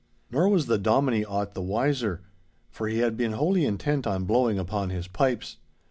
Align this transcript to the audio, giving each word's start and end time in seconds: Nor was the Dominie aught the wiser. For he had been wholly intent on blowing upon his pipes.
Nor 0.31 0.49
was 0.49 0.65
the 0.65 0.79
Dominie 0.79 1.23
aught 1.23 1.53
the 1.53 1.61
wiser. 1.61 2.23
For 2.71 2.87
he 2.87 2.97
had 3.01 3.15
been 3.15 3.33
wholly 3.33 3.67
intent 3.67 4.07
on 4.07 4.23
blowing 4.25 4.57
upon 4.57 4.89
his 4.89 5.07
pipes. 5.07 5.57